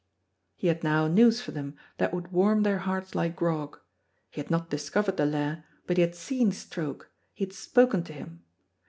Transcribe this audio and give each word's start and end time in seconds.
He 0.55 0.65
had 0.65 0.83
now 0.83 1.07
news 1.07 1.41
for 1.41 1.51
them 1.51 1.75
that 1.99 2.11
would 2.11 2.31
warm 2.31 2.63
their 2.63 2.79
hearts 2.79 3.13
like 3.13 3.35
grog. 3.35 3.79
He 4.31 4.41
had 4.41 4.49
not 4.49 4.71
discovered 4.71 5.17
the 5.17 5.27
Lair, 5.27 5.63
but 5.85 5.97
he 5.97 6.01
had 6.01 6.15
seen 6.15 6.51
Stroke, 6.51 7.11
he 7.35 7.45
had 7.45 7.53
spoken 7.53 8.03
to 8.05 8.13
him! 8.13 8.41